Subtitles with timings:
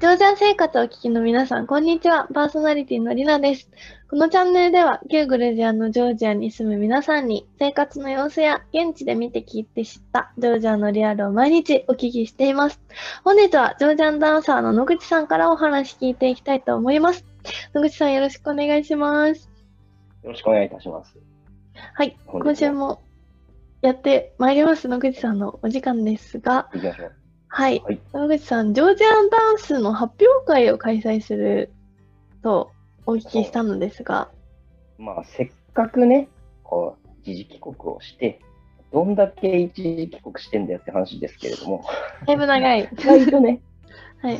[0.00, 2.28] ジョージア生活をお聞きの皆さん、こんにちは。
[2.32, 3.68] パーソナリティのりなです。
[4.08, 12.80] このチャンネルでは、旧グルジアのジョージアに住む皆さんに、生活の様子や現地で見て聞いて知ったジョージアのリアルを毎日お聞きしています。
[13.24, 17.24] 本日は、ジョージアンダンサーの野口さんからお話聞いていきたいと思います。
[17.74, 19.50] 野口さん、よろしくお願いします。
[20.22, 21.16] よろしくお願いいたします。
[21.94, 23.02] はい、今週も
[23.82, 27.27] やってまいります、野口さんのお時間ですが、行きましょう。
[27.48, 27.82] はい。
[28.12, 31.72] 野口さん、ジョージアンダンスの発表会を開催する
[32.42, 32.70] と
[33.06, 34.30] お聞きしたのですが。
[34.98, 36.28] まあ、せっかくね、
[36.62, 38.40] こう、一時帰国をして、
[38.92, 41.84] どんだけ一時帰国してんだよって話ですけれども。
[42.26, 42.88] だいぶ長い。
[42.92, 43.60] 意外とね、
[44.20, 44.38] はい、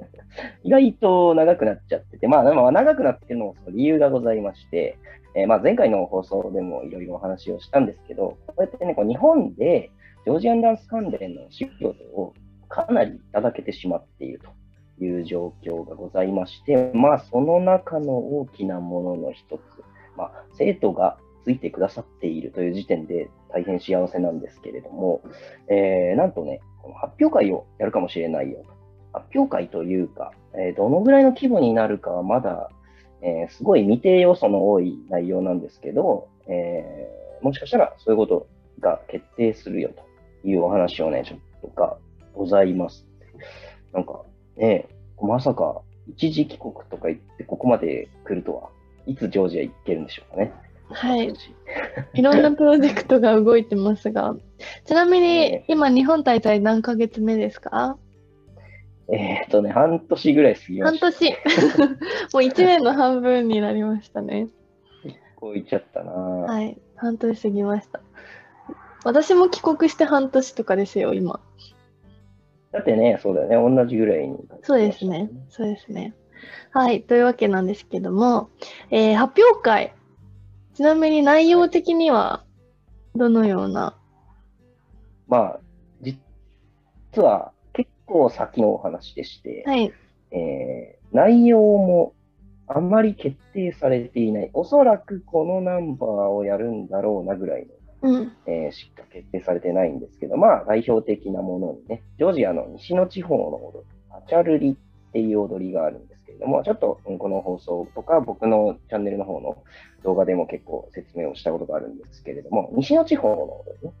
[0.64, 4.98] 意外と長くなっちゃってて、まあ、まあ、長くなってるのもその理由がございまして、
[5.34, 9.90] えー、まあ前回の放送でもいろいろお話をしたんですけど、こうやってね、こう日本で
[10.26, 12.34] ジョージアンダンス関連の仕事を
[12.68, 14.40] かなりいただけてしまっている
[14.98, 19.60] という状況がございまして、まあ、その中の大きなものの一つ、
[20.16, 25.22] まあ、生徒がついてくださっているという時点で大変幸せなんですけれども、
[25.68, 29.20] えー、なんとね、この発表会をやるかもしれないよと。
[29.20, 32.68] 発表会というか、えー、どのぐらいの規模になるかはまだ、
[33.22, 37.08] えー、すごい未定要素の多い内容なんですけど、え
[37.42, 38.48] もしかしたらそういうこと
[38.80, 40.06] が決定するよと
[40.46, 41.98] いうお話をね、ちょっとか
[42.34, 43.04] ございます。
[43.92, 44.22] なんか
[44.56, 44.86] ね、
[45.20, 48.68] まさか一時帰国とか言ってここまで来るとは、
[49.06, 50.52] いつジョージア行けるんでしょうかね。
[50.88, 51.32] はい。
[52.14, 54.36] いろんなプロジェクトが動いてますが、
[54.84, 57.98] ちなみに今日本滞在何ヶ月目ですか？
[59.12, 61.06] えっ、とね、半年ぐらい過ぎました。
[61.06, 61.30] 半年。
[62.34, 64.48] もう1年の半分になりましたね。
[65.04, 66.76] 結構いっちゃったなはい。
[66.96, 68.00] 半年過ぎました。
[69.06, 71.38] 私も帰国して半年とかですよ、今。
[72.72, 76.12] だってね、そうだよね、同じぐらいに、ね、そうですね、そうですね。
[76.72, 78.50] はい、というわけなんですけども、
[78.90, 79.94] えー、発表会、
[80.74, 82.44] ちなみに内容的には
[83.14, 83.96] どのような？
[85.28, 85.60] まあ、
[86.02, 86.18] 実
[87.22, 89.92] は結構先のお話でして、はい、
[90.32, 92.12] えー、内容も
[92.66, 97.68] あまり決定されていない、おそらくこのナンバーをやるんだろうなぐらいの
[98.02, 109.62] うん、えー、しか決定されてないんですけど、まあ代表的なものにね、ジョージアの西の地方の踊り、アチャルリっていう踊りがあるんですけれども、ちょっとこの放送とか僕のチャンネルの方の
[110.04, 113.94] 動画でも結構説明をしたことがあるんですけれども、西の地方の踊りね、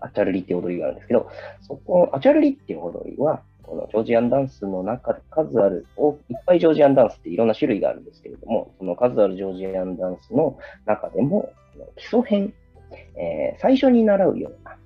[0.00, 1.28] アチャルリっていう踊りがあるんですけど、
[1.60, 5.86] そこ、アチャルリっていう踊りは、このジョージアンダンスの中で数ある、
[6.28, 11.52] いっぱいジョージアンダンスっていろんな種類があるんですけれども、その数あるジョージアンダンスの中でも、
[11.96, 12.52] 基礎編
[13.16, 14.76] えー、最初に習うような、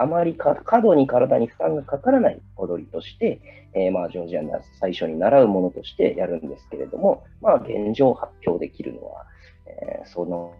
[0.00, 3.40] あまり過度に体に負担がかからない踊りとして、
[3.74, 9.24] えー、まあ、ジョージアンダンス最初に習うものとしてやるんですけれども、まあ、現状発表できるのは、
[9.66, 10.54] えー、その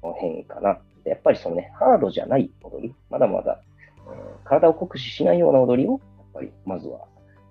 [0.00, 0.78] 辺かな。
[1.04, 3.60] やっぱりそのね、ハードじゃない踊り、まだまだ、
[3.96, 6.00] えー、体を酷使しないような踊りを、やっ
[6.34, 7.00] ぱりまずは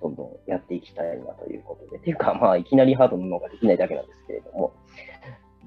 [0.02, 4.74] どんどんやっていきたいなということで、っていうか、まあ、いきなりハードなのができないだけなんですけれども、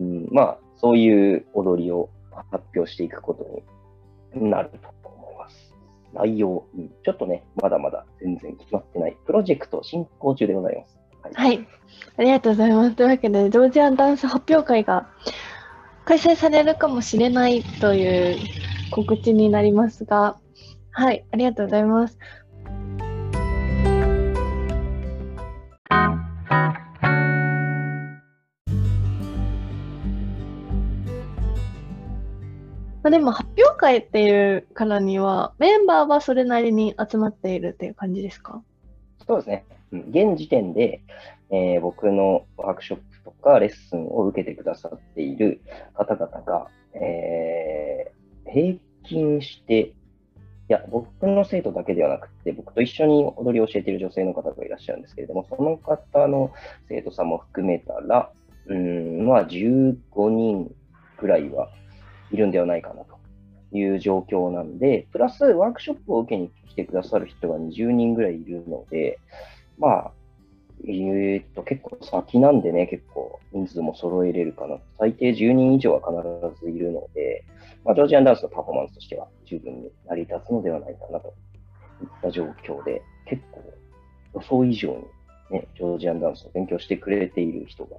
[0.00, 2.08] うん、まあ、そういう踊りを
[2.50, 5.74] 発表していくことになると思います。
[6.12, 6.66] 内容、
[7.04, 10.98] ちょっとね、まだまだ全然決まってないプロジェクト進行中でございます。
[11.22, 11.68] はい、はい、
[12.16, 12.96] ありがとうございます。
[12.96, 15.08] というわけで、ジョージアンダンス発表会が
[16.04, 18.36] 開催されるかもしれないという
[18.90, 20.38] 告知になりますが、
[20.92, 22.18] はい、ありがとうございます。
[33.10, 38.62] でも発表会っていうからには、メンバーはそれなりに集まっているっていう感じですか？
[39.26, 39.64] そうですね。
[39.92, 41.02] 現時点で、
[41.50, 45.60] えー、僕のワークショップとかレッスンを受けてくださっている
[45.94, 49.92] 方々が、えー、平均して、い
[50.68, 56.52] や、僕の生徒だけではなくて、僕と一緒に踊りを教えている女性の方がいらっしゃるんですけれども、その方の
[56.88, 58.30] 生徒さんも含めたら、
[58.66, 59.96] うん、まあ15
[60.30, 60.72] 人
[61.18, 61.68] ぐらいは
[62.32, 63.18] いるんではないかなと
[63.72, 69.18] いう状況なんで、プラスワークショップを受けに来てくださる人が20人ぐらいいるので、
[69.78, 70.12] まあ、
[70.84, 74.78] えー、っと、結構先なんでね、結構人数も揃えれるかな。
[74.98, 77.44] 最低10人以上は必ずいるので、
[77.84, 81.34] まあ、ジョージアンダンスのパフォーマンスとしては十分に成り立つのではないかなと
[82.02, 83.62] いった状況で、結構
[84.34, 85.04] 予想以上に
[85.50, 87.96] ね、ジョージアンダンスを勉強してくれている人が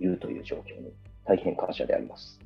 [0.00, 0.92] いるという状況に
[1.24, 2.40] 大変感謝であります。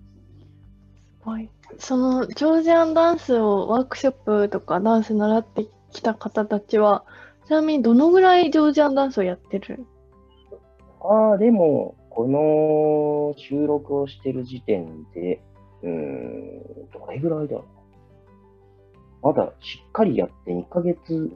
[1.25, 1.49] はい、
[1.79, 7.05] そのジョージアンダンスをワークショップとかダンス習ってきた方たちは
[7.47, 9.87] ちなみにどのぐらいジョージアンダンスをやってる？
[11.01, 15.41] ああ、でも、この収録をしてる時点で、
[15.83, 17.65] うーん、どれぐらいだろ
[19.23, 19.27] う。
[19.27, 21.33] まだしっかりやって2ヶ月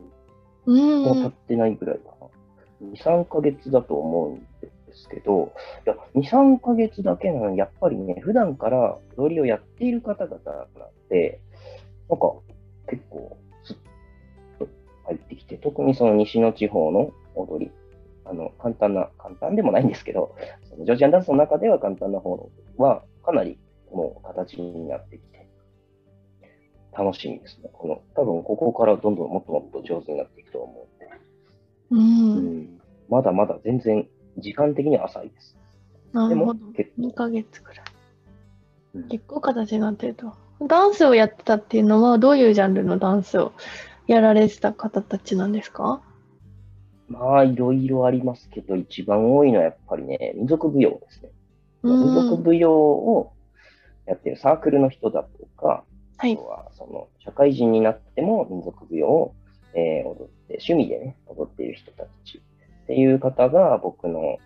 [0.66, 1.04] うん。
[1.04, 2.88] も経ってないぐらいかな。
[2.88, 4.75] 2、3ヶ月だと思うんです
[5.08, 5.52] けど、
[5.86, 10.66] いや、2、3ヶ月だけなのに、やっぱりね、普段から踊りをやっている方々なん
[11.08, 11.40] で、
[12.08, 12.32] なんか
[12.88, 14.68] 結構スッと
[15.04, 17.72] 入ってきて、特にその西の地方の踊り、
[18.24, 20.34] あの、簡単な、簡単でもないんですけど、
[20.70, 23.58] そのジョージアンダンスの中では簡単な方は、かなり
[23.92, 25.48] もう形になってきて、
[26.96, 27.70] 楽しみですね。
[27.72, 31.06] この、多分ここからどんどんもっともっと上手になっていくと思うんで。
[31.90, 31.96] う。
[31.96, 34.08] うんんまだまだ全然
[34.38, 35.56] 時間的には浅いです。
[36.12, 36.66] でもなるほど。
[36.72, 37.86] 結構2ヶ月くらい。
[38.94, 40.32] うん結構形になってると。
[40.66, 43.52] ダンスをやってたっていうのは、どういうジャンルのダンスを
[44.06, 46.00] やられてた方たちなんですか？
[47.08, 51.30] まあ、いろいろありますけど、一番多いのはやっぱりね、民族舞踊ですね。
[51.82, 53.32] うん民族舞踊を
[54.06, 55.28] やってるサークルの人だと
[55.60, 55.84] か、
[56.16, 56.46] はいあと。
[56.46, 59.34] はその社会人になっても民族舞踊を、
[59.74, 62.40] えー踊って、趣味でね、踊っている人たち
[62.86, 64.38] っていう方が僕の、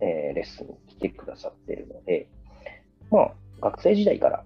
[0.00, 2.28] えーレッスンに来てくださってるので、
[3.10, 4.44] まあ、学生時代から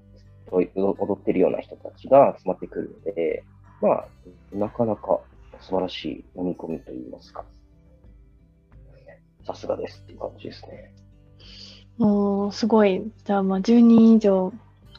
[0.50, 3.42] 踊ってるような人たちが集まってくるので、
[3.80, 4.06] まあ、
[4.52, 5.20] なかなか
[5.60, 7.44] 素晴らしい飲み込みといいますか、
[9.46, 10.92] さすがですっていう感じですね。
[11.96, 13.02] もう、すごい。
[13.24, 14.52] じゃあ、まあ、10人以上、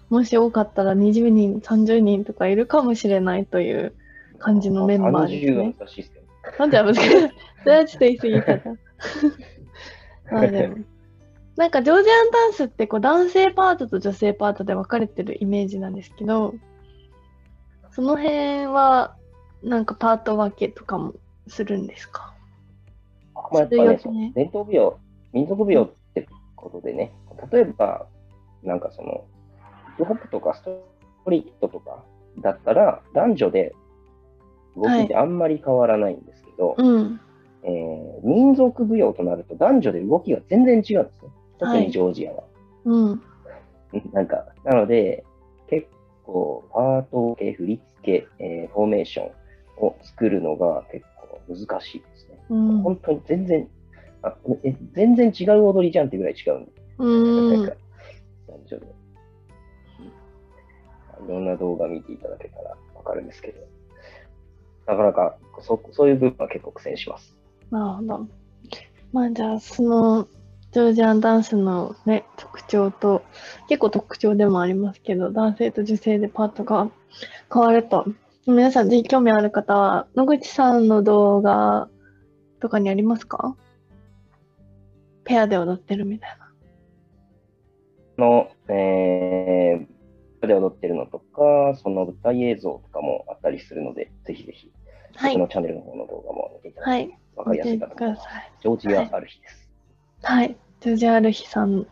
[0.09, 3.93] もし多かったら20人、30人とかいるかもしれないという
[4.39, 5.75] 感じのメンバーです30はね。
[6.59, 7.01] なんで難しい
[7.63, 8.55] それはちょっと言い過ぎた。
[8.57, 8.77] な。
[10.31, 10.67] まあで？
[10.67, 10.77] も。
[11.55, 16.55] なんか、ジョージアンダンスって、こう、男性パートと女性パートで分かれてるイメージなんですけど、
[17.91, 19.15] その辺は、
[19.61, 21.13] なんかパート分けとかも
[21.47, 22.33] するんですか？
[23.35, 24.97] まあ、やっぱね、伝統舞踊、
[25.31, 27.13] 民族舞踊ってことでね、
[27.51, 28.07] 例えば、
[28.63, 29.23] なんかその、
[29.97, 30.83] ヒップホップとかスト
[31.29, 32.03] リートとか
[32.39, 33.75] だったら、男女で
[34.75, 37.19] 動きってあんまり変わらないんですけど、うん。
[37.63, 41.31] えー民族舞踊となると男女で動きが全然違うんですね。
[41.59, 42.43] 特はいにジョージアは。
[42.85, 43.11] うん。
[43.11, 43.21] うん
[44.11, 45.23] なんか、なので、
[45.69, 45.87] 結
[46.25, 52.39] 構、パート系、振り付け、えーフォーメーションを作るのが結構難しいですね。
[52.49, 52.81] うん。
[52.81, 53.67] 本当に全然、
[54.23, 57.75] あえ全然違う踊りじゃんってぐらい違うんで、うんなんか、
[58.47, 58.85] 男女で。
[61.25, 63.61] いろんな動画見ていただけたらわかるんですけど、
[64.85, 67.35] なかなかそそういう部分は結構苦戦します。
[67.71, 68.27] なるほど。
[69.11, 70.27] まあじゃあ、その、
[70.71, 73.21] ジョージアンダンスのね、特徴と、
[73.69, 76.89] 結構特徴でもありますけど、男性と女性でパートが
[77.53, 78.05] 変わると。
[78.47, 81.89] 皆さん、ぜひ興味ある方は、野口さんの動画
[82.59, 83.55] とかにありますか？
[85.23, 86.29] ペアで踊ってるみたい
[88.17, 88.25] な。
[88.25, 89.87] の、えー、
[90.47, 94.71] で踊ってるのとか、その舞台映像とかもあったりするので、ぜひぜひ、
[95.15, 95.41] はい僕。
[95.41, 97.07] のチャンネルの方の動画も見ていただはい。
[97.07, 98.25] けてわかりやすいかと思います。
[98.25, 98.51] ださい。
[98.61, 99.69] ジョージアある日です。
[100.23, 100.55] はい。
[100.81, 101.87] ジョージアルヒさん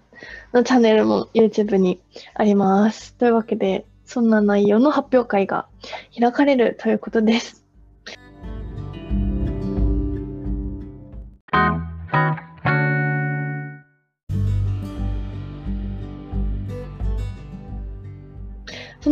[0.53, 2.01] のチャンネルも YouTube に
[2.33, 3.13] あります。
[3.15, 5.67] というわけで、そんな内容の発表会が
[6.17, 7.60] 開かれるということです。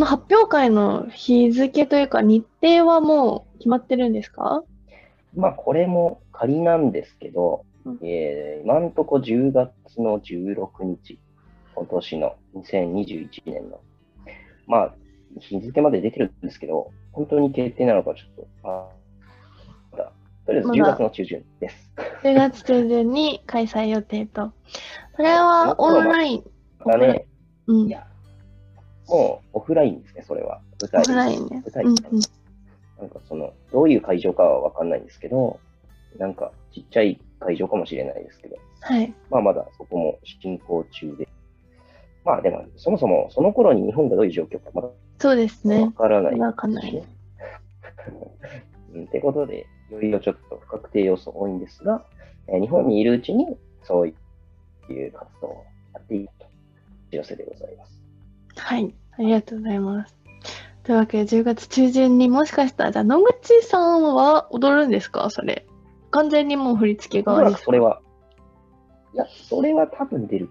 [0.10, 4.64] 発表会の日付というか日程はもう決まってるんですか？
[5.36, 11.20] まあ、これも仮なんですけど、うんえー今んとこ10月の16日、
[11.76, 13.82] 今年の2021年の、
[14.66, 14.96] まあ、
[15.40, 18.90] 日付まで出てるんですけど、本当に決定なのかちょっと、あ
[19.92, 20.12] まだ
[20.48, 21.92] とりあえず10月の中旬です。
[22.24, 24.54] 10月中旬に開催予定と。
[25.16, 26.44] それはオンライン。
[26.84, 27.28] だね、
[27.68, 27.92] うんい。
[27.92, 28.08] や、
[29.10, 30.62] もうオフラインですね、それは。
[30.82, 31.72] 舞オ台フラインね舞。
[31.72, 32.22] 台うんですね
[33.00, 35.60] なんかその、どういう会場かはわかんないんですけど、
[36.18, 39.14] なんかちっちゃい会場かもしれないですけど、はい。
[39.30, 41.28] まあまだそこも進行中で。
[42.26, 44.90] まあでも、そもそもその頃に日本がどういう状況かまだ
[45.20, 45.92] そうですわね。
[45.98, 47.04] からない、わかんない。
[48.94, 49.04] うん。
[49.06, 52.06] ってことで、いろいろちょっと不確定要素多いんですが、
[52.48, 53.46] えー日本にいるうちに
[53.84, 56.32] そういう活動をやっていく
[57.10, 57.99] というお知らせでございます。
[58.60, 58.94] はい。
[59.18, 60.16] ありがとうございます。
[60.84, 65.30] というわけで、10月中旬にもしかしたら、じゃあ野口さんは踊るんですか？
[65.30, 65.66] それ。
[66.12, 68.02] 完全にもう振り付けおそれは、
[69.14, 70.50] いや、それは多分出る。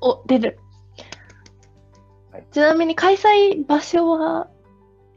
[0.00, 0.58] お、出る。
[2.32, 4.48] はいちなみに開催場所は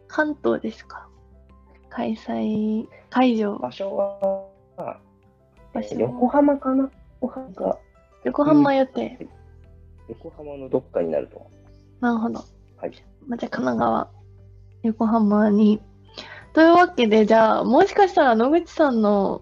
[0.08, 1.08] 関東ですか？
[1.90, 3.96] 開催、会場、場所
[4.78, 4.98] は、
[5.74, 6.90] 場所横浜かな？
[7.22, 7.78] 横浜か
[8.26, 9.28] 横浜予定。
[10.10, 11.50] 横浜のどっかになると。
[12.02, 12.44] なるほど。
[12.78, 12.92] はい。
[13.28, 14.10] まあ、じゃあ神奈川、
[14.84, 15.80] 横浜に。
[16.54, 19.42] というわけで、じゃあ、もしかしたら野口さんの、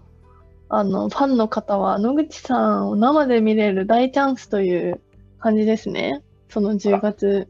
[0.68, 5.00] あの、ファンの方は、野口さんを生で見れる大チャンスという
[5.40, 6.22] 感じですね。
[6.48, 7.48] その10月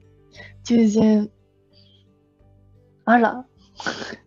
[0.64, 1.30] 中旬。
[3.04, 3.44] あら、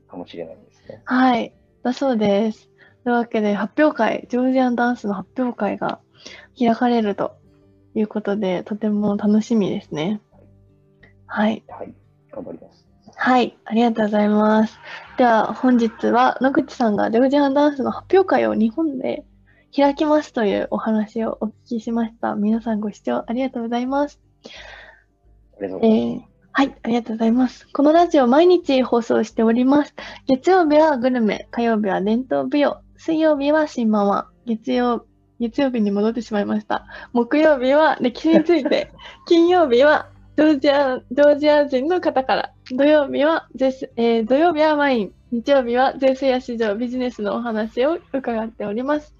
[0.07, 1.01] かもしれないですね。
[1.05, 1.53] はい。
[1.81, 2.69] だそうです。
[3.03, 5.99] というわけで、発表会、ジョージアンダンスの発表会が
[6.57, 7.37] 開かれると
[7.95, 10.21] いうことで、とても楽しみですね。
[11.27, 11.63] はい。
[11.67, 11.93] はい。
[12.31, 12.85] 頑張ります。
[13.15, 13.57] はい。
[13.65, 14.79] ありがとうございます。
[15.17, 19.23] では、本日は野口さんがジョージアンダンスの発表会を日本で
[19.75, 22.35] 開きますというお話をお聞きしました。
[22.35, 24.19] 皆さんご視聴ありがとうございます。
[25.61, 26.21] えー
[26.55, 27.67] はい、ありがとうございます。
[27.73, 29.95] このラジオ毎日放送しております。
[30.27, 35.07] 月曜日はグルメ、火曜日は伝統舞踊、水曜日は新ママ、月曜、
[35.39, 36.85] 月曜日に戻ってしまいました。
[37.11, 38.91] 木曜日は歴史について、
[39.25, 49.13] 金曜日はジョージア、ジョージア人の方から、土曜日はゼス、えー土曜日はワイン、日曜日は税制や市場、ビジネスのお話を伺っております。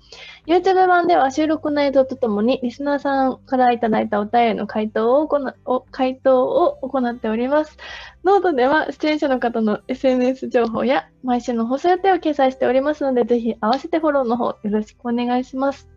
[0.48, 7.78] YouTube 版では収録の映像とともにリスナーさんからいただいたお便りの回答を行お回答を行っております。
[8.24, 15.88] ノートでは出演者の方の SNS 情報や毎週の放送予定を掲載しておりますので、ぜひ合わせてフォローの方よろしくお願いします。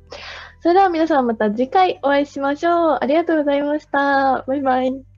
[0.61, 2.99] それでは皆さんまた次回お会いしましょう。
[3.01, 4.45] ありがとうございました。
[4.47, 5.16] バイバイ。